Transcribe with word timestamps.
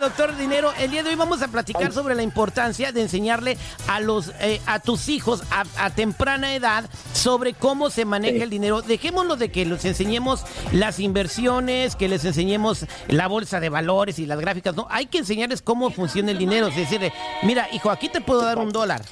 Doctor 0.00 0.34
Dinero, 0.34 0.72
el 0.78 0.90
día 0.90 1.02
de 1.02 1.10
hoy 1.10 1.14
vamos 1.14 1.42
a 1.42 1.48
platicar 1.48 1.92
sobre 1.92 2.14
la 2.14 2.22
importancia 2.22 2.90
de 2.90 3.02
enseñarle 3.02 3.58
a 3.86 4.00
los 4.00 4.32
eh, 4.40 4.58
a 4.64 4.78
tus 4.80 5.10
hijos 5.10 5.42
a, 5.50 5.90
temprana 5.90 6.54
edad 6.54 6.88
sobre 7.12 7.52
cómo 7.52 7.90
se 7.90 8.06
maneja 8.06 8.42
el 8.42 8.48
dinero. 8.48 8.80
Dejémoslo 8.80 9.36
de 9.36 9.52
que 9.52 9.66
les 9.66 9.84
enseñemos 9.84 10.40
las 10.72 11.00
inversiones, 11.00 11.96
que 11.96 12.08
les 12.08 12.24
enseñemos 12.24 12.86
la 13.08 13.28
bolsa 13.28 13.60
de 13.60 13.68
valores 13.68 14.18
y 14.18 14.24
las 14.24 14.40
gráficas. 14.40 14.74
No, 14.74 14.86
hay 14.88 15.04
que 15.04 15.18
enseñarles 15.18 15.60
cómo 15.60 15.90
funciona 15.90 16.30
el 16.30 16.38
dinero. 16.38 16.68
Es 16.68 16.76
decir, 16.76 17.12
mira, 17.42 17.68
hijo, 17.70 17.90
aquí 17.90 18.08
te 18.08 18.22
puedo 18.22 18.40
dar 18.40 18.56
un 18.56 18.70
dólar. 18.70 19.04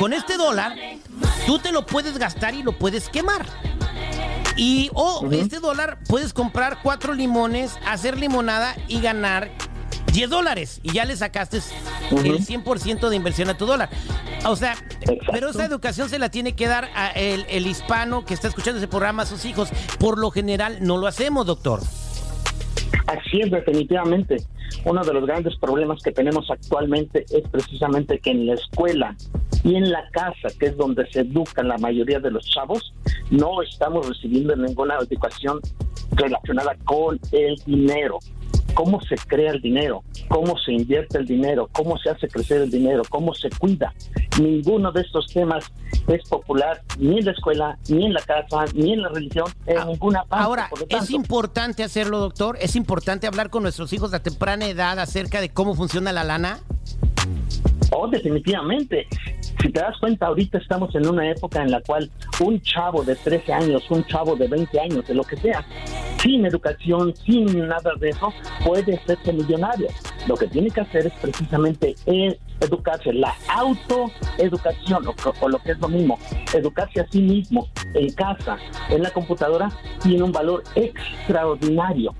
Con 0.00 0.12
este 0.12 0.36
dólar, 0.36 0.74
tú 1.46 1.60
te 1.60 1.70
lo 1.70 1.86
puedes 1.86 2.18
gastar 2.18 2.52
y 2.52 2.64
lo 2.64 2.76
puedes 2.76 3.08
quemar. 3.10 3.46
Y 4.56 4.90
o 4.94 5.24
este 5.30 5.60
dólar 5.60 5.98
puedes 6.08 6.32
comprar 6.32 6.78
cuatro 6.82 7.14
limones, 7.14 7.76
hacer 7.86 8.18
limonada 8.18 8.74
y 8.88 9.00
ganar 9.00 9.50
10 10.16 10.30
dólares 10.30 10.80
y 10.82 10.94
ya 10.94 11.04
le 11.04 11.14
sacaste 11.14 11.58
el 11.58 12.40
100% 12.40 13.08
de 13.10 13.16
inversión 13.16 13.50
a 13.50 13.58
tu 13.58 13.66
dólar. 13.66 13.90
O 14.46 14.56
sea, 14.56 14.74
pero 15.30 15.50
esa 15.50 15.66
educación 15.66 16.08
se 16.08 16.18
la 16.18 16.30
tiene 16.30 16.54
que 16.56 16.66
dar 16.66 16.88
a 16.94 17.10
el, 17.10 17.66
hispano 17.66 18.24
que 18.24 18.32
está 18.32 18.48
escuchando 18.48 18.78
ese 18.78 18.88
programa 18.88 19.24
a 19.24 19.26
sus 19.26 19.44
hijos. 19.44 19.68
Por 20.00 20.18
lo 20.18 20.30
general 20.30 20.78
no 20.80 20.96
lo 20.96 21.06
hacemos, 21.06 21.44
doctor. 21.44 21.80
Así 23.06 23.42
es, 23.42 23.50
definitivamente. 23.50 24.36
Uno 24.86 25.04
de 25.04 25.12
los 25.12 25.26
grandes 25.26 25.54
problemas 25.58 26.02
que 26.02 26.12
tenemos 26.12 26.50
actualmente 26.50 27.26
es 27.28 27.46
precisamente 27.50 28.18
que 28.18 28.30
en 28.30 28.46
la 28.46 28.54
escuela 28.54 29.14
y 29.64 29.74
en 29.74 29.90
la 29.90 30.08
casa, 30.12 30.48
que 30.58 30.66
es 30.66 30.76
donde 30.78 31.06
se 31.10 31.20
educan 31.20 31.68
la 31.68 31.76
mayoría 31.76 32.20
de 32.20 32.30
los 32.30 32.46
chavos, 32.46 32.94
no 33.30 33.60
estamos 33.60 34.08
recibiendo 34.08 34.56
ninguna 34.56 34.96
educación 34.96 35.60
relacionada 36.12 36.74
con 36.86 37.20
el 37.32 37.56
dinero 37.66 38.18
cómo 38.76 39.00
se 39.00 39.16
crea 39.16 39.52
el 39.52 39.60
dinero, 39.62 40.04
cómo 40.28 40.56
se 40.58 40.70
invierte 40.70 41.16
el 41.16 41.26
dinero, 41.26 41.68
cómo 41.72 41.96
se 41.96 42.10
hace 42.10 42.28
crecer 42.28 42.60
el 42.60 42.70
dinero, 42.70 43.02
cómo 43.08 43.34
se 43.34 43.48
cuida. 43.48 43.94
Ninguno 44.38 44.92
de 44.92 45.00
estos 45.00 45.28
temas 45.28 45.72
es 46.06 46.28
popular 46.28 46.82
ni 46.98 47.18
en 47.18 47.24
la 47.24 47.32
escuela, 47.32 47.78
ni 47.88 48.04
en 48.04 48.12
la 48.12 48.20
casa, 48.20 48.66
ni 48.74 48.92
en 48.92 49.00
la 49.00 49.08
religión, 49.08 49.46
en 49.64 49.78
ah, 49.78 49.86
ninguna 49.86 50.24
parte. 50.24 50.44
Ahora, 50.44 50.70
es 50.90 51.10
importante 51.10 51.84
hacerlo, 51.84 52.18
doctor. 52.18 52.58
Es 52.60 52.76
importante 52.76 53.26
hablar 53.26 53.48
con 53.48 53.62
nuestros 53.62 53.94
hijos 53.94 54.12
a 54.12 54.22
temprana 54.22 54.66
edad 54.66 54.98
acerca 54.98 55.40
de 55.40 55.48
cómo 55.48 55.74
funciona 55.74 56.12
la 56.12 56.22
lana. 56.22 56.58
Oh, 57.92 58.08
definitivamente. 58.08 59.06
Si 59.60 59.70
te 59.70 59.80
das 59.80 59.96
cuenta, 59.98 60.26
ahorita 60.26 60.58
estamos 60.58 60.94
en 60.94 61.08
una 61.08 61.30
época 61.30 61.62
en 61.62 61.70
la 61.70 61.80
cual 61.80 62.10
un 62.40 62.60
chavo 62.60 63.02
de 63.04 63.16
13 63.16 63.52
años, 63.52 63.90
un 63.90 64.04
chavo 64.04 64.36
de 64.36 64.48
20 64.48 64.78
años, 64.80 65.06
de 65.06 65.14
lo 65.14 65.24
que 65.24 65.36
sea, 65.36 65.64
sin 66.20 66.44
educación, 66.44 67.14
sin 67.16 67.66
nada 67.66 67.92
de 67.98 68.10
eso, 68.10 68.32
puede 68.64 69.00
ser 69.06 69.18
millonario. 69.32 69.88
Lo 70.26 70.36
que 70.36 70.46
tiene 70.48 70.70
que 70.70 70.80
hacer 70.80 71.06
es 71.06 71.12
precisamente 71.14 71.94
educarse, 72.60 73.12
la 73.12 73.34
autoeducación, 73.48 75.06
o 75.40 75.48
lo 75.48 75.58
que 75.60 75.72
es 75.72 75.78
lo 75.78 75.88
mismo, 75.88 76.18
educarse 76.52 77.00
a 77.00 77.08
sí 77.08 77.22
mismo 77.22 77.68
en 77.94 78.12
casa, 78.12 78.58
en 78.90 79.02
la 79.02 79.10
computadora, 79.10 79.70
tiene 80.02 80.22
un 80.22 80.32
valor 80.32 80.64
extraordinario 80.74 82.14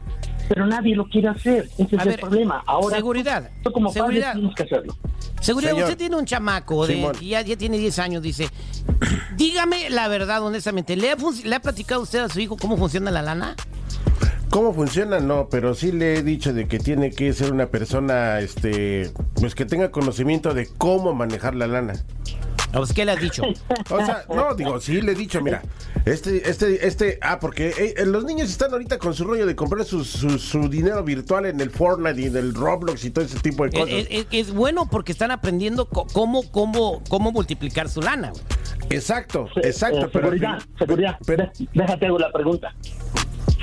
pero 0.49 0.67
nadie 0.67 0.95
lo 0.95 1.09
quiere 1.09 1.29
hacer. 1.29 1.69
Ese 1.79 1.97
es 1.97 2.07
el 2.07 2.19
problema. 2.19 2.63
Ahora, 2.67 2.97
seguridad. 2.97 3.51
como 3.73 3.93
seguridad. 3.93 4.33
tienes 4.35 4.55
que 4.55 4.63
hacerlo. 4.63 4.97
Seguridad, 5.41 5.75
usted 5.75 5.97
tiene 5.97 6.17
un 6.17 6.25
chamaco 6.25 6.87
de, 6.87 7.13
ya, 7.23 7.43
ya, 7.43 7.57
tiene 7.57 7.79
10 7.79 7.99
años, 7.99 8.23
dice. 8.23 8.49
Dígame 9.37 9.91
la 9.91 10.09
verdad, 10.09 10.43
honestamente. 10.43 10.97
¿le 10.97 11.11
ha, 11.11 11.17
¿Le 11.45 11.55
ha 11.55 11.61
platicado 11.61 12.03
usted 12.03 12.21
a 12.21 12.29
su 12.29 12.41
hijo 12.41 12.57
cómo 12.57 12.77
funciona 12.77 13.11
la 13.11 13.23
lana? 13.23 13.55
¿Cómo 14.51 14.73
funciona? 14.73 15.21
No, 15.21 15.49
pero 15.51 15.75
sí 15.75 15.93
le 15.93 16.17
he 16.17 16.23
dicho 16.23 16.53
de 16.53 16.67
que 16.67 16.79
tiene 16.79 17.11
que 17.11 17.33
ser 17.33 17.53
una 17.53 17.67
persona, 17.67 18.41
este, 18.41 19.11
pues 19.35 19.55
que 19.55 19.67
tenga 19.67 19.91
conocimiento 19.91 20.55
de 20.55 20.69
cómo 20.79 21.13
manejar 21.15 21.55
la 21.55 21.67
lana. 21.67 21.95
Pues, 22.77 22.93
¿Qué 22.93 23.05
le 23.05 23.13
has 23.13 23.21
dicho? 23.21 23.43
O 23.91 24.05
sea, 24.05 24.25
no, 24.29 24.55
digo, 24.55 24.81
sí 24.81 25.01
le 25.01 25.13
he 25.13 25.15
dicho, 25.15 25.41
mira, 25.41 25.63
este, 26.05 26.49
este, 26.49 26.87
este, 26.87 27.19
ah, 27.23 27.39
porque 27.41 27.95
eh, 27.97 28.05
los 28.05 28.25
niños 28.25 28.51
están 28.51 28.73
ahorita 28.73 28.99
con 28.99 29.15
su 29.15 29.25
rollo 29.25 29.47
de 29.47 29.55
comprar 29.55 29.85
su, 29.85 30.05
su, 30.05 30.69
dinero 30.69 31.03
virtual 31.05 31.47
en 31.47 31.61
el 31.61 31.71
Fortnite 31.71 32.21
y 32.21 32.25
en 32.27 32.37
el 32.37 32.55
Roblox 32.55 33.05
y 33.05 33.11
todo 33.11 33.25
ese 33.25 33.39
tipo 33.39 33.65
de 33.65 33.71
cosas. 33.71 34.07
Es, 34.31 34.53
bueno 34.53 34.89
porque 34.91 35.13
están 35.13 35.31
aprendiendo 35.31 35.87
cómo, 35.87 36.51
cómo, 36.51 37.03
cómo 37.09 37.33
multiplicar 37.33 37.89
su 37.89 38.03
lana. 38.03 38.33
Exacto, 38.91 39.49
exacto. 39.57 40.07
Eh, 40.07 40.11
seguridad, 40.13 40.59
seguridad, 40.79 41.19
pero 41.27 41.51
déjate 41.75 42.07
hago 42.07 42.19
la 42.19 42.33
pregunta 42.33 42.75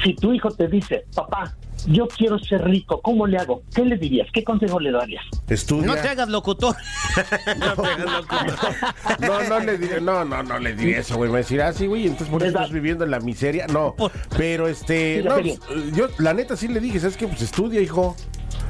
si 0.03 0.13
tu 0.16 0.34
hijo 0.34 0.52
te 0.52 0.68
dice, 0.68 1.06
papá, 1.16 1.56
yo 1.88 2.08
quiero 2.08 2.40
ser 2.40 2.64
rico, 2.64 3.02
¿cómo 3.02 3.28
le 3.28 3.38
hago? 3.38 3.64
¿Qué 3.74 3.84
le 3.86 3.98
dirías? 3.98 4.28
¿Qué 4.34 4.44
consejo 4.44 4.80
le 4.80 4.92
darías? 4.92 5.24
Estudia. 5.48 5.88
No 5.88 5.96
te 5.96 6.08
hagas 6.08 6.30
locutor. 6.30 6.76
no 7.58 7.74
te 7.76 7.88
hagas 7.88 8.12
locutor. 8.12 8.56
No, 9.20 9.44
no 9.50 9.60
le 9.60 9.78
diría, 9.78 10.00
no, 10.00 10.26
no, 10.26 10.44
no 10.44 10.60
le 10.60 10.74
diría 10.74 11.00
eso, 11.00 11.16
güey. 11.18 11.32
Me 11.32 11.40
decir, 11.40 11.62
ah, 11.62 11.74
sí, 11.74 11.88
güey, 11.88 12.04
entonces 12.04 12.30
por 12.30 12.42
eso 12.42 12.50
estás 12.50 12.72
viviendo 12.72 13.04
en 13.04 13.12
la 13.12 13.20
miseria. 13.20 13.68
No, 13.68 13.96
pero 14.38 14.68
este, 14.68 15.24
no, 15.24 15.40
yo 15.40 16.08
la 16.20 16.34
neta 16.34 16.56
sí 16.56 16.68
le 16.68 16.80
dije, 16.80 17.00
¿sabes 17.00 17.18
qué? 17.18 17.28
Pues 17.28 17.42
estudia, 17.42 17.82
hijo. 17.82 18.16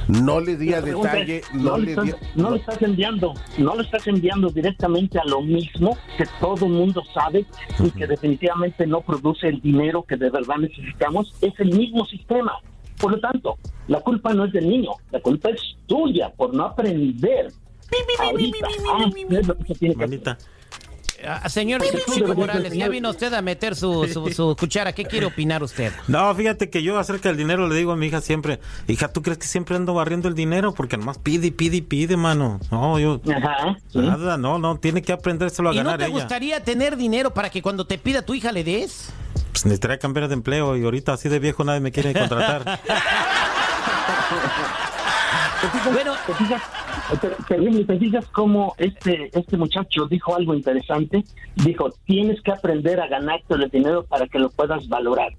No 0.08 0.38
le 0.38 0.56
di 0.56 0.74
a 0.74 0.82
detalle, 0.82 1.40
no, 1.54 1.78
le 1.78 1.92
estás, 1.92 2.16
no 2.34 2.50
lo 2.50 2.56
estás 2.56 2.82
enviando, 2.82 3.32
no 3.56 3.74
lo 3.74 3.82
estás 3.82 4.06
enviando 4.06 4.50
directamente 4.50 5.18
a 5.18 5.24
lo 5.24 5.40
mismo 5.40 5.96
que 6.18 6.26
todo 6.40 6.68
mundo 6.68 7.02
sabe 7.14 7.46
y 7.78 7.90
que 7.90 8.06
definitivamente 8.06 8.86
no 8.86 9.00
produce 9.00 9.48
el 9.48 9.62
dinero 9.62 10.02
que 10.02 10.16
de 10.16 10.28
verdad 10.28 10.56
necesitamos, 10.58 11.34
es 11.40 11.58
el 11.58 11.74
mismo 11.74 12.04
sistema. 12.04 12.52
Por 13.04 13.12
lo 13.12 13.20
tanto, 13.20 13.58
la 13.86 14.00
culpa 14.00 14.32
no 14.32 14.46
es 14.46 14.52
del 14.52 14.66
niño, 14.66 14.92
la 15.10 15.20
culpa 15.20 15.50
es 15.50 15.60
tuya 15.84 16.32
por 16.34 16.54
no 16.54 16.64
aprender. 16.64 17.52
Ahorita, 18.18 18.66
ah, 18.90 19.10
es 19.28 19.46
lo 19.46 19.58
que 19.58 19.64
se 19.66 19.74
tiene 19.74 19.94
que 19.94 20.36
Ah, 21.22 21.46
señor 21.50 21.82
Chico 22.14 22.34
Morales, 22.34 22.72
ya 22.72 22.88
vino 22.88 23.10
usted 23.10 23.34
a 23.34 23.42
meter 23.42 23.76
su, 23.76 24.06
su, 24.34 24.56
cuchara. 24.56 24.94
¿Qué 24.94 25.04
quiere 25.04 25.26
opinar 25.26 25.62
usted? 25.62 25.92
No, 26.08 26.34
fíjate 26.34 26.70
que 26.70 26.82
yo 26.82 26.98
acerca 26.98 27.28
del 27.28 27.36
dinero 27.36 27.68
le 27.68 27.74
digo 27.74 27.92
a 27.92 27.96
mi 27.96 28.06
hija 28.06 28.22
siempre, 28.22 28.58
hija, 28.88 29.08
¿tú 29.08 29.20
crees 29.20 29.36
que 29.36 29.46
siempre 29.46 29.76
ando 29.76 29.92
barriendo 29.92 30.28
el 30.28 30.34
dinero? 30.34 30.72
Porque 30.72 30.96
nomás 30.96 31.18
pide 31.18 31.48
y 31.48 31.50
pide 31.50 31.76
y 31.76 31.82
pide, 31.82 32.16
mano. 32.16 32.58
No, 32.70 32.98
yo... 32.98 33.20
Nada, 33.92 34.38
no, 34.38 34.58
no, 34.58 34.78
tiene 34.78 35.02
que 35.02 35.12
aprendérselo 35.12 35.68
a 35.68 35.74
¿Y 35.74 35.76
ganar 35.76 36.00
no 36.00 36.06
te 36.06 36.10
gustaría 36.10 36.64
tener 36.64 36.96
dinero 36.96 37.34
para 37.34 37.50
que 37.50 37.60
cuando 37.60 37.86
te 37.86 37.98
pida 37.98 38.22
tu 38.22 38.32
hija 38.32 38.50
le 38.50 38.64
des? 38.64 39.12
Pues 39.54 39.66
necesitaría 39.66 39.98
cambiar 40.00 40.26
de 40.26 40.34
empleo 40.34 40.76
y 40.76 40.82
ahorita 40.82 41.12
así 41.12 41.28
de 41.28 41.38
viejo 41.38 41.62
nadie 41.62 41.78
me 41.78 41.92
quiere 41.92 42.12
contratar. 42.12 42.64
bueno, 45.92 46.12
terrible. 47.46 47.84
¿Te 47.84 47.98
fijas 48.00 48.26
cómo 48.32 48.74
este, 48.78 49.30
este 49.32 49.56
muchacho 49.56 50.06
dijo 50.06 50.34
algo 50.34 50.54
interesante? 50.54 51.22
Dijo, 51.54 51.88
tienes 52.04 52.42
que 52.42 52.50
aprender 52.50 53.00
a 53.00 53.06
ganarte 53.06 53.54
el 53.54 53.70
dinero 53.70 54.02
para 54.02 54.26
que 54.26 54.40
lo 54.40 54.50
puedas 54.50 54.88
valorar. 54.88 55.32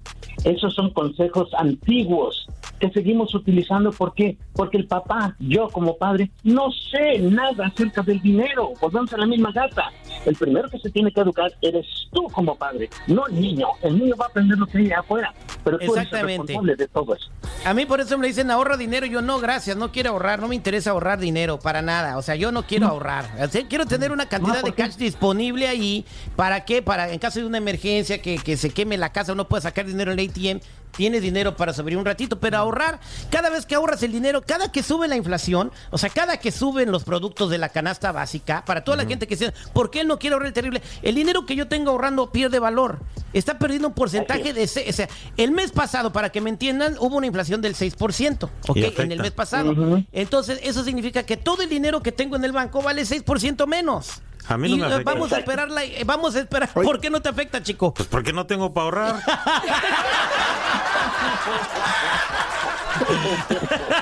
Esos 0.44 0.74
son 0.74 0.94
consejos 0.94 1.52
antiguos 1.52 2.48
que 2.80 2.90
seguimos 2.90 3.34
utilizando. 3.34 3.92
¿Por 3.92 4.14
qué? 4.14 4.38
Porque 4.54 4.78
el 4.78 4.86
papá, 4.86 5.36
yo 5.40 5.68
como 5.68 5.98
padre, 5.98 6.30
no 6.42 6.70
sé 6.70 7.18
nada 7.18 7.66
acerca 7.66 8.00
del 8.00 8.22
dinero. 8.22 8.72
Volvemos 8.80 9.12
a 9.12 9.18
la 9.18 9.26
misma 9.26 9.52
gata. 9.52 9.90
El 10.24 10.36
primero 10.36 10.70
que 10.70 10.78
se 10.78 10.90
tiene 10.90 11.12
que 11.12 11.20
educar 11.20 11.52
eres 11.60 12.05
tú 12.16 12.28
como 12.30 12.56
padre, 12.56 12.88
no 13.06 13.26
el 13.26 13.38
niño. 13.38 13.68
El 13.82 13.98
niño 13.98 14.16
va 14.16 14.24
a 14.24 14.28
aprender 14.28 14.58
lo 14.58 14.66
que 14.66 14.78
hay 14.78 14.90
afuera, 14.90 15.34
pero 15.62 15.78
tú 15.78 15.94
eres 15.94 16.10
el 16.10 16.26
responsable 16.26 16.74
de 16.74 16.88
todo 16.88 17.14
eso. 17.14 17.28
A 17.64 17.74
mí 17.74 17.84
por 17.84 18.00
eso 18.00 18.16
me 18.16 18.26
dicen 18.26 18.50
ahorra 18.50 18.78
dinero. 18.78 19.04
Yo 19.06 19.20
no, 19.20 19.38
gracias, 19.38 19.76
no 19.76 19.92
quiero 19.92 20.10
ahorrar, 20.10 20.40
no 20.40 20.48
me 20.48 20.54
interesa 20.54 20.90
ahorrar 20.90 21.18
dinero 21.18 21.58
para 21.58 21.82
nada. 21.82 22.16
O 22.16 22.22
sea, 22.22 22.34
yo 22.34 22.52
no 22.52 22.62
quiero 22.66 22.86
ahorrar. 22.86 23.26
quiero 23.68 23.84
tener 23.84 24.12
una 24.12 24.26
cantidad 24.26 24.62
de 24.62 24.72
cash 24.72 24.96
disponible 24.96 25.68
ahí. 25.68 26.06
¿Para 26.36 26.64
qué? 26.64 26.80
Para 26.80 27.12
en 27.12 27.18
caso 27.18 27.38
de 27.38 27.46
una 27.46 27.58
emergencia 27.58 28.22
que, 28.22 28.38
que 28.38 28.56
se 28.56 28.70
queme 28.70 28.96
la 28.96 29.12
casa 29.12 29.32
o 29.32 29.34
no 29.34 29.46
pueda 29.46 29.60
sacar 29.60 29.84
dinero 29.84 30.12
en 30.12 30.18
el 30.18 30.30
ATM, 30.30 30.60
tienes 30.96 31.22
dinero 31.22 31.56
para 31.56 31.72
sobrevivir 31.72 31.98
un 31.98 32.04
ratito, 32.04 32.40
pero 32.40 32.56
ahorrar, 32.56 32.98
cada 33.30 33.50
vez 33.50 33.66
que 33.66 33.74
ahorras 33.74 34.02
el 34.02 34.12
dinero, 34.12 34.42
cada 34.42 34.72
que 34.72 34.82
sube 34.82 35.06
la 35.06 35.16
inflación, 35.16 35.70
o 35.90 35.98
sea, 35.98 36.10
cada 36.10 36.38
que 36.38 36.50
suben 36.50 36.90
los 36.90 37.04
productos 37.04 37.50
de 37.50 37.58
la 37.58 37.68
canasta 37.68 38.12
básica, 38.12 38.64
para 38.64 38.82
toda 38.82 38.96
la 38.96 39.06
gente 39.06 39.26
que 39.26 39.36
dice, 39.36 39.52
¿por 39.72 39.90
qué 39.90 40.00
él 40.00 40.08
no 40.08 40.18
quiere 40.18 40.34
ahorrar 40.34 40.48
el 40.48 40.54
terrible? 40.54 40.82
El 41.02 41.14
dinero 41.14 41.46
que 41.46 41.54
yo 41.54 41.68
tengo 41.68 41.92
ahorrando 42.06 42.30
pierde 42.30 42.58
valor. 42.58 43.00
Está 43.32 43.58
perdiendo 43.58 43.88
un 43.88 43.94
porcentaje 43.94 44.52
de... 44.52 44.64
O 44.64 44.92
sea, 44.92 45.08
el 45.36 45.50
mes 45.50 45.72
pasado, 45.72 46.12
para 46.12 46.30
que 46.30 46.40
me 46.40 46.48
entiendan, 46.50 46.96
hubo 47.00 47.16
una 47.16 47.26
inflación 47.26 47.60
del 47.60 47.74
6%, 47.74 48.48
¿ok? 48.68 48.76
En 48.98 49.12
el 49.12 49.20
mes 49.20 49.32
pasado. 49.32 49.74
Entonces, 50.12 50.60
eso 50.62 50.84
significa 50.84 51.24
que 51.24 51.36
todo 51.36 51.62
el 51.62 51.68
dinero 51.68 52.02
que 52.02 52.12
tengo 52.12 52.36
en 52.36 52.44
el 52.44 52.52
banco 52.52 52.80
vale 52.82 53.02
6% 53.02 53.66
menos. 53.66 54.22
A 54.48 54.56
mí 54.56 54.70
no 54.70 54.76
me 54.76 54.84
afecta. 54.86 55.12
Vamos 55.12 55.32
a 55.32 55.38
esperar, 55.38 55.68
vamos 56.06 56.36
a 56.36 56.40
esperar. 56.40 56.70
¿Por 56.72 57.00
qué 57.00 57.10
no 57.10 57.20
te 57.20 57.28
afecta, 57.28 57.62
chico? 57.62 57.92
Pues 57.92 58.08
porque 58.08 58.32
no 58.32 58.46
tengo 58.46 58.72
para 58.72 58.84
ahorrar. 58.84 59.16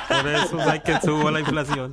Por 0.08 0.28
eso 0.28 0.60
hay 0.60 0.80
que 0.80 1.00
subo 1.00 1.30
la 1.30 1.40
inflación. 1.40 1.92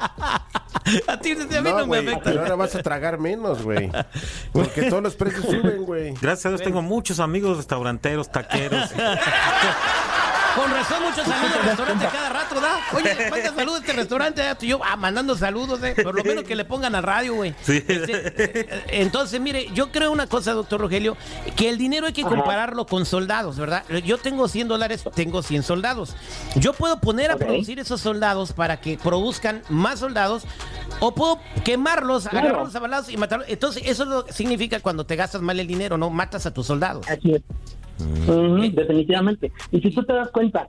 A 1.07 1.17
ti 1.17 1.31
a 1.31 1.61
mí 1.61 1.69
no, 1.69 1.87
me 1.87 1.99
afecta. 1.99 2.23
Pero 2.23 2.41
ahora 2.41 2.55
vas 2.55 2.75
a 2.75 2.81
tragar 2.83 3.19
menos, 3.19 3.63
güey. 3.63 3.91
Porque 4.51 4.83
todos 4.83 5.03
los 5.03 5.15
precios 5.15 5.45
suben, 5.45 5.83
güey. 5.83 6.13
Gracias 6.21 6.45
a 6.45 6.49
Dios 6.49 6.61
tengo 6.61 6.81
muchos 6.81 7.19
amigos 7.19 7.57
restauranteros, 7.57 8.31
taqueros. 8.31 8.89
Con 10.55 10.69
razón, 10.69 11.03
muchos 11.03 11.25
saludos 11.25 11.57
al 11.57 11.65
restaurante 11.65 12.05
cada 12.11 12.29
rato, 12.29 12.59
¿da? 12.59 12.79
Oye, 12.93 13.29
manda 13.29 13.53
saludos 13.53 13.77
a 13.77 13.81
este 13.81 13.93
restaurante. 13.93 14.41
Yo 14.61 14.81
ah, 14.83 14.95
mandando 14.97 15.37
saludos, 15.37 15.81
¿eh? 15.83 15.95
Por 16.01 16.15
lo 16.15 16.23
menos 16.23 16.43
que 16.43 16.55
le 16.55 16.65
pongan 16.65 16.95
al 16.95 17.03
radio, 17.03 17.35
güey. 17.35 17.53
Sí. 17.61 17.83
Este, 17.87 18.65
eh, 18.67 18.83
entonces, 18.89 19.39
mire, 19.39 19.67
yo 19.73 19.91
creo 19.91 20.11
una 20.11 20.27
cosa, 20.27 20.53
doctor 20.53 20.81
Rogelio, 20.81 21.15
que 21.55 21.69
el 21.69 21.77
dinero 21.77 22.07
hay 22.07 22.13
que 22.13 22.23
compararlo 22.23 22.85
con 22.85 23.05
soldados, 23.05 23.57
¿verdad? 23.57 23.85
Yo 24.05 24.17
tengo 24.17 24.47
100 24.47 24.67
dólares, 24.67 25.03
tengo 25.15 25.41
100 25.41 25.63
soldados. 25.63 26.15
Yo 26.55 26.73
puedo 26.73 26.99
poner 26.99 27.31
a 27.31 27.37
producir 27.37 27.79
esos 27.79 28.01
soldados 28.01 28.53
para 28.53 28.81
que 28.81 28.97
produzcan 28.97 29.61
más 29.69 29.99
soldados 29.99 30.43
o 30.99 31.13
puedo 31.15 31.39
quemarlos, 31.63 32.27
agarrarlos 32.27 32.75
a 32.75 32.79
balazos 32.79 33.13
y 33.13 33.17
matarlos. 33.17 33.47
Entonces, 33.49 33.83
eso 33.85 34.05
lo 34.05 34.25
significa 34.27 34.79
cuando 34.79 35.05
te 35.05 35.15
gastas 35.15 35.41
mal 35.41 35.59
el 35.59 35.67
dinero, 35.67 35.97
¿no? 35.97 36.09
Matas 36.09 36.45
a 36.45 36.53
tus 36.53 36.67
soldados. 36.67 37.07
Así 37.07 37.35
es. 37.35 37.41
Definitivamente. 38.71 39.51
Y 39.71 39.81
si 39.81 39.91
tú 39.91 40.03
te 40.03 40.13
das 40.13 40.29
cuenta, 40.31 40.67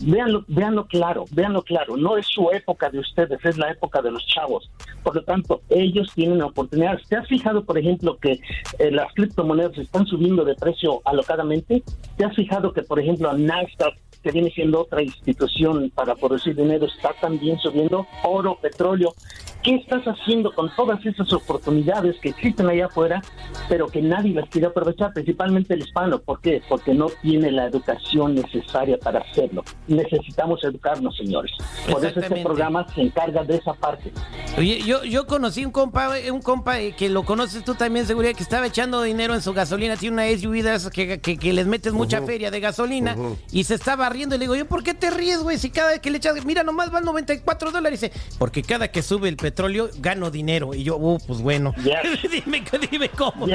Véanlo, 0.00 0.44
véanlo 0.46 0.86
claro, 0.86 1.24
véanlo 1.32 1.62
claro. 1.62 1.96
No 1.96 2.16
es 2.16 2.26
su 2.26 2.50
época 2.52 2.88
de 2.90 3.00
ustedes, 3.00 3.44
es 3.44 3.58
la 3.58 3.70
época 3.70 4.00
de 4.00 4.12
los 4.12 4.24
chavos. 4.26 4.70
Por 5.02 5.16
lo 5.16 5.22
tanto, 5.22 5.62
ellos 5.68 6.12
tienen 6.14 6.40
oportunidades. 6.42 7.06
¿Te 7.08 7.16
has 7.16 7.26
fijado, 7.26 7.64
por 7.64 7.78
ejemplo, 7.78 8.16
que 8.18 8.40
eh, 8.78 8.90
las 8.90 9.12
criptomonedas 9.14 9.76
están 9.76 10.06
subiendo 10.06 10.44
de 10.44 10.54
precio 10.54 11.00
alocadamente? 11.04 11.82
¿Te 12.16 12.24
has 12.24 12.34
fijado 12.36 12.72
que, 12.72 12.82
por 12.82 13.00
ejemplo, 13.00 13.32
Nasdaq 13.32 13.96
que 14.22 14.32
viene 14.32 14.50
siendo 14.50 14.80
otra 14.80 15.02
institución 15.02 15.90
para 15.94 16.14
producir 16.14 16.56
dinero, 16.56 16.86
está 16.86 17.12
también 17.20 17.58
subiendo 17.58 18.06
oro, 18.24 18.58
petróleo. 18.60 19.14
¿Qué 19.62 19.74
estás 19.74 20.04
haciendo 20.04 20.52
con 20.54 20.70
todas 20.76 21.04
esas 21.04 21.32
oportunidades 21.32 22.16
que 22.20 22.28
existen 22.28 22.68
allá 22.68 22.86
afuera, 22.86 23.20
pero 23.68 23.88
que 23.88 24.00
nadie 24.00 24.32
las 24.32 24.48
quiere 24.48 24.68
aprovechar, 24.68 25.12
principalmente 25.12 25.74
el 25.74 25.80
hispano? 25.80 26.20
¿Por 26.20 26.40
qué? 26.40 26.62
Porque 26.68 26.94
no 26.94 27.06
tiene 27.22 27.50
la 27.50 27.66
educación 27.66 28.36
necesaria 28.36 28.96
para 28.98 29.20
hacerlo. 29.20 29.64
Necesitamos 29.88 30.62
educarnos, 30.62 31.16
señores. 31.16 31.52
Por 31.90 32.04
eso 32.04 32.20
este 32.20 32.42
programa 32.42 32.86
se 32.94 33.02
encarga 33.02 33.42
de 33.42 33.56
esa 33.56 33.74
parte. 33.74 34.12
Oye, 34.56 34.80
yo, 34.84 35.02
yo 35.04 35.26
conocí 35.26 35.64
un 35.64 35.72
compa, 35.72 36.10
un 36.32 36.40
compa 36.40 36.80
eh, 36.80 36.94
que 36.96 37.08
lo 37.08 37.24
conoces 37.24 37.64
tú 37.64 37.74
también, 37.74 38.06
seguridad, 38.06 38.34
que 38.34 38.42
estaba 38.42 38.66
echando 38.66 39.02
dinero 39.02 39.34
en 39.34 39.42
su 39.42 39.52
gasolina, 39.52 39.96
tiene 39.96 40.14
una 40.14 40.38
SUV 40.38 40.90
que, 40.92 41.20
que, 41.20 41.52
les 41.52 41.66
metes 41.66 41.92
mucha 41.92 42.22
feria 42.22 42.50
de 42.50 42.60
gasolina 42.60 43.16
y 43.50 43.64
se 43.64 43.74
estaba 43.74 44.08
riendo 44.08 44.36
y 44.36 44.38
le 44.38 44.44
digo, 44.44 44.54
yo, 44.54 44.66
¿por 44.66 44.82
qué 44.82 44.94
te 44.94 45.10
ríes, 45.10 45.42
güey? 45.42 45.58
Si 45.58 45.70
cada 45.70 45.90
vez 45.90 46.00
que 46.00 46.10
le 46.10 46.18
echas, 46.18 46.44
mira, 46.44 46.62
nomás 46.62 46.90
van 46.90 47.04
94 47.04 47.72
dólares. 47.72 48.00
Dice, 48.00 48.12
porque 48.38 48.62
cada 48.62 48.88
que 48.88 49.02
sube 49.02 49.28
el 49.28 49.36
petróleo 49.48 49.88
gano 49.96 50.30
dinero. 50.30 50.74
Y 50.74 50.84
yo, 50.84 50.96
uh, 50.96 51.18
pues 51.26 51.40
bueno. 51.40 51.74
dime, 52.44 52.62
dime 52.90 53.08
cómo. 53.08 53.46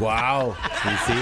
wow. 0.00 0.54
Sí, 0.84 0.90
sí. 1.06 1.14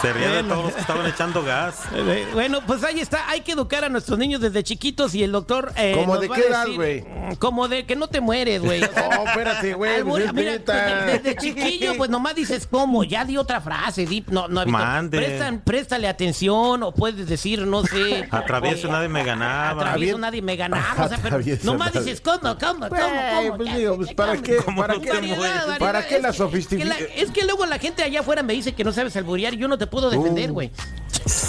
Se 0.00 0.12
ríe 0.12 0.28
de 0.28 0.42
todos 0.44 0.64
los 0.64 0.72
que 0.72 0.80
estaban 0.80 1.06
echando 1.06 1.44
gas. 1.44 1.82
Eh, 1.94 2.26
bueno, 2.32 2.60
pues 2.66 2.82
ahí 2.82 3.00
está. 3.00 3.28
Hay 3.28 3.42
que 3.42 3.52
educar 3.52 3.84
a 3.84 3.88
nuestros 3.90 4.18
niños 4.18 4.40
desde 4.40 4.62
chiquitos 4.62 5.14
y 5.14 5.22
el 5.22 5.30
doctor. 5.30 5.72
Eh, 5.76 5.92
¿Cómo 5.94 6.18
de 6.18 6.28
qué 6.28 6.40
edad, 6.40 6.66
güey? 6.74 7.02
Mm, 7.02 7.34
como 7.34 7.68
de 7.68 7.84
que 7.84 7.94
no 7.94 8.08
te 8.08 8.20
mueres, 8.20 8.62
güey. 8.62 8.82
oh, 8.84 9.26
espérate, 9.26 9.74
güey. 9.74 10.02
Pues 10.02 10.32
desde, 10.34 11.36
chiquillo, 11.36 11.96
pues 11.96 12.08
nomás 12.08 12.34
dices 12.34 12.66
cómo. 12.66 13.04
Ya 13.04 13.24
di 13.24 13.36
otra 13.36 13.60
frase. 13.60 14.06
Di, 14.06 14.24
no, 14.28 14.48
no, 14.48 14.64
Mande. 14.64 15.60
préstale 15.64 16.08
atención 16.08 16.82
o 16.82 16.92
puedes 16.92 17.28
decir, 17.28 17.66
no 17.66 17.84
sé. 17.84 18.26
Atravieso 18.30 18.88
nadie 18.88 19.08
me 19.08 19.22
ganaba. 19.22 19.82
Atravieso 19.82 20.18
nadie 20.18 20.40
me 20.40 20.56
ganaba. 20.56 21.04
O 21.04 21.08
sea, 21.08 21.18
pero 21.22 21.38
nomás 21.62 21.92
dices, 21.92 22.20
¿cómo, 22.20 22.56
cómo, 22.62 22.88
cómo? 22.88 23.56
Pues 23.56 23.76
digo, 23.76 23.96
pues 23.96 24.14
¿para 24.14 24.36
qué? 24.40 24.58
¿Para 24.76 25.00
qué? 25.00 25.36
¿Para 25.78 26.06
qué 26.06 26.20
la 26.20 26.32
sofisticación? 26.32 27.08
Es 27.16 27.30
que 27.30 27.44
luego 27.44 27.66
la 27.66 27.78
gente 27.78 28.02
allá 28.02 28.20
afuera 28.20 28.42
me 28.42 28.52
dice 28.52 28.72
que 28.72 28.84
no 28.84 28.92
sabes 28.92 29.16
alburear 29.16 29.54
y 29.54 29.58
yo 29.58 29.68
no 29.68 29.78
te 29.78 29.86
puedo 29.86 30.10
defender, 30.10 30.52
güey. 30.52 30.70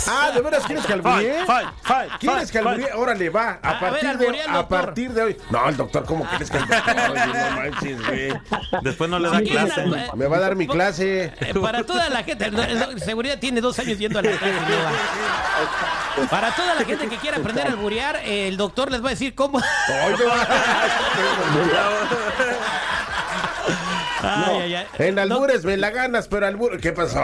Ah, 0.08 0.32
¿de 0.34 0.42
veras 0.42 0.64
quieres 0.66 0.86
que 0.86 0.94
alburie? 0.94 1.36
¿Quieres 2.20 2.52
que 2.52 2.60
alburie? 2.60 2.90
Órale, 2.94 3.30
va. 3.30 3.60
A, 3.62 3.80
partir, 3.80 4.18
de, 4.18 4.42
a 4.42 4.68
partir 4.68 5.12
de 5.12 5.22
hoy. 5.22 5.38
No, 5.50 5.68
el 5.70 5.78
doctor, 5.78 6.06
¿cómo 6.06 6.26
quieres 6.26 6.50
que 6.50 6.58
alburie? 6.58 6.82
no 7.28 7.56
manches, 7.56 8.08
güey. 8.08 8.34
Después 8.82 9.10
no 9.10 9.20
le 9.20 9.30
da 9.30 9.42
clase. 9.42 9.86
Me 10.16 10.28
va 10.28 10.38
a 10.38 10.40
dar 10.40 10.56
mi 10.56 10.68
clase. 10.68 11.34
Eh, 11.40 11.54
para 11.62 11.84
toda 11.84 12.10
la 12.10 12.24
gente, 12.24 12.52
seguridad 13.00 13.40
tiene 13.40 13.62
dos 13.62 13.78
años 13.80 13.98
yendo 13.98 14.20
a 14.20 14.22
la 14.22 14.32
clase. 14.32 14.54
Para 16.30 16.52
toda 16.56 16.76
la 16.76 16.86
gente 16.86 17.08
que 17.08 17.18
quiera 17.18 17.38
aprender 17.38 17.68
a 17.68 17.70
alburear, 17.72 18.22
el 18.24 18.58
doctor 18.58 18.92
les 18.92 19.02
va 19.04 19.08
a 19.08 19.12
decir 19.12 19.34
cómo. 19.36 19.60
Ay, 24.22 24.88
En 25.00 25.20
albures 25.20 25.66
me 25.66 25.78
la 25.78 25.90
ganas, 25.90 26.28
pero 26.28 26.48
albures. 26.48 26.82
¿Qué 26.82 26.92
pasó? 26.92 27.20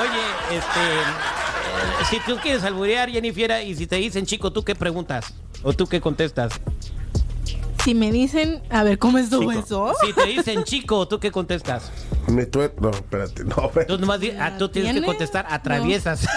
Oye, 0.00 0.56
este. 0.56 0.80
Eh, 0.80 2.04
si 2.10 2.20
tú 2.20 2.36
quieres 2.42 2.64
alburear, 2.64 3.10
Jennifer, 3.10 3.62
y 3.66 3.74
si 3.74 3.86
te 3.86 3.96
dicen 3.96 4.26
chico, 4.26 4.52
¿tú 4.52 4.62
qué 4.64 4.74
preguntas? 4.74 5.34
¿O 5.62 5.72
tú 5.72 5.86
qué 5.86 6.00
contestas? 6.00 6.60
Si 7.84 7.94
me 7.94 8.12
dicen, 8.12 8.62
a 8.70 8.84
ver, 8.84 8.98
¿cómo 8.98 9.18
estuvo 9.18 9.50
eso? 9.50 9.92
Si 10.04 10.12
te 10.12 10.26
dicen 10.26 10.62
chico, 10.64 11.08
¿tú 11.08 11.18
qué 11.18 11.32
contestas? 11.32 11.90
Me. 12.28 12.48
No, 12.80 12.90
espérate, 12.90 13.44
no. 13.44 13.70
Tú, 13.86 13.98
nomás 13.98 14.20
ah, 14.38 14.52
tú 14.56 14.68
tienes 14.68 14.94
que 14.94 15.02
contestar, 15.02 15.46
atraviesas. 15.48 16.26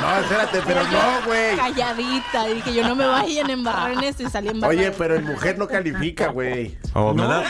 No. 0.00 0.18
espérate, 0.20 0.62
pero 0.66 0.82
no, 0.84 1.26
güey. 1.26 1.54
Calladita, 1.54 2.46
dije 2.46 2.74
yo 2.74 2.88
no 2.88 2.94
me 2.94 3.06
vayan 3.06 3.50
a 3.50 3.52
embarrar 3.52 3.92
en 3.92 4.04
esto 4.04 4.22
y 4.22 4.30
salí 4.30 4.48
embarrada. 4.48 4.80
Oye, 4.80 4.90
pero 4.90 5.16
el 5.16 5.22
mujer 5.22 5.58
no 5.58 5.68
califica, 5.68 6.28
güey. 6.28 6.78
Oh, 6.94 7.12
¿me 7.12 7.22
da? 7.22 7.44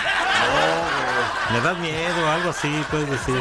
Me 1.53 1.61
da 1.61 1.75
miedo, 1.75 2.31
algo 2.31 2.51
así, 2.51 2.69
puedes 2.91 3.11
decir. 3.11 3.37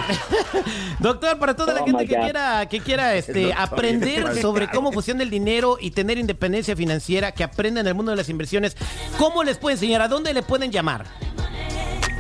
Doctor, 0.99 1.38
para 1.39 1.55
toda 1.55 1.73
la 1.73 1.83
gente 1.83 2.05
que 2.05 2.15
quiera, 2.15 2.65
que 2.67 2.79
quiera 2.79 3.15
este, 3.15 3.53
aprender 3.53 4.41
sobre 4.41 4.67
cómo 4.73 4.91
funciona 4.91 5.23
el 5.23 5.29
dinero 5.29 5.77
y 5.79 5.91
tener 5.91 6.17
independencia 6.17 6.75
financiera, 6.75 7.31
que 7.31 7.43
aprenda 7.43 7.79
en 7.79 7.88
el 7.88 7.95
mundo 7.95 8.11
de 8.11 8.17
las 8.17 8.29
inversiones, 8.29 8.75
¿cómo 9.17 9.43
les 9.43 9.57
puede 9.57 9.75
enseñar? 9.75 10.01
¿A 10.01 10.07
dónde 10.07 10.33
le 10.33 10.43
pueden 10.43 10.71
llamar? 10.71 11.05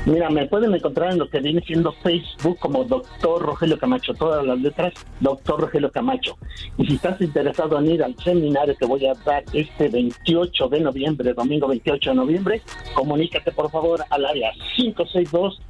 Mira, 0.03 0.31
me 0.31 0.47
pueden 0.47 0.73
encontrar 0.73 1.11
en 1.11 1.19
lo 1.19 1.29
que 1.29 1.39
viene 1.39 1.61
siendo 1.61 1.91
Facebook 1.91 2.57
como 2.57 2.83
Doctor 2.83 3.39
Rogelio 3.39 3.77
Camacho, 3.77 4.15
todas 4.15 4.43
las 4.43 4.59
letras, 4.59 4.93
Doctor 5.19 5.61
Rogelio 5.61 5.91
Camacho. 5.91 6.37
Y 6.77 6.87
si 6.87 6.95
estás 6.95 7.21
interesado 7.21 7.77
en 7.77 7.91
ir 7.91 8.03
al 8.03 8.15
seminario 8.17 8.75
que 8.75 8.87
voy 8.87 9.05
a 9.05 9.13
dar 9.13 9.43
este 9.53 9.89
28 9.89 10.69
de 10.69 10.81
noviembre, 10.81 11.33
domingo 11.33 11.67
28 11.67 12.09
de 12.09 12.15
noviembre, 12.15 12.61
comunícate 12.95 13.51
por 13.51 13.69
favor 13.69 14.03
al 14.09 14.25
área 14.25 14.51
562 14.75 15.61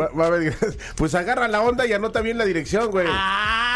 va, 0.00 0.08
va 0.08 0.24
a 0.24 0.26
haber, 0.26 0.54
pues 0.96 1.14
agarra 1.14 1.46
la 1.48 1.62
onda 1.62 1.86
y 1.86 1.92
anota 1.92 2.20
bien 2.20 2.38
la 2.38 2.44
dirección, 2.44 2.90
güey. 2.90 3.06
Ah 3.08 3.69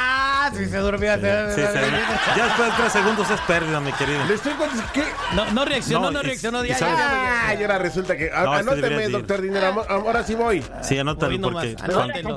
si 0.54 0.66
se 0.66 0.78
durmió. 0.78 1.16
ya 1.16 1.46
después 1.46 2.68
de 2.68 2.76
tres 2.76 2.92
segundos 2.92 3.30
es 3.30 3.40
pérdida, 3.42 3.80
mi 3.80 3.92
querido. 3.92 4.24
Le 4.26 4.34
estoy 4.34 4.52
contando. 4.54 4.84
¿Qué? 4.92 5.04
No, 5.34 5.50
no 5.52 5.64
reaccionó, 5.64 6.10
no, 6.10 6.22
reaccionó. 6.22 6.64
Ya, 6.64 6.78
ya, 6.78 7.54
y 7.58 7.62
ahora 7.62 7.78
resulta 7.78 8.16
que. 8.16 8.30
anóteme, 8.32 9.08
doctor 9.08 9.40
Dinero. 9.40 9.84
Ahora 9.88 10.22
sí 10.24 10.34
voy. 10.34 10.64
Sí, 10.82 10.98
anótalo 10.98 11.40
porque. 11.40 11.76
Anótelo. 11.82 12.36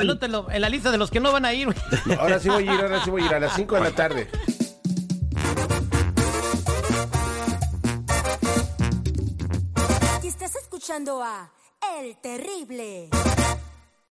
Anótelo 0.00 0.46
en 0.50 0.60
la 0.60 0.68
lista 0.68 0.90
de 0.90 0.98
los 0.98 1.10
que 1.10 1.20
no 1.20 1.32
van 1.32 1.44
a 1.44 1.52
ir. 1.52 1.74
ahora 2.18 2.38
sí 2.38 2.48
voy 2.48 2.68
a 2.68 2.74
ir, 2.74 2.80
ahora 2.80 3.02
sí 3.04 3.10
voy 3.10 3.22
a 3.22 3.26
ir 3.26 3.34
a 3.34 3.40
las 3.40 3.54
5 3.54 3.74
de 3.74 3.80
la 3.80 3.90
tarde. 3.90 4.28
Y 10.22 10.26
estás 10.26 10.54
escuchando 10.56 11.22
a 11.22 11.50
El 11.98 12.16
Terrible. 12.20 13.10